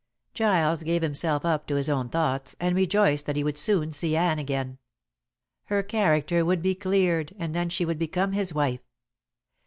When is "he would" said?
3.35-3.55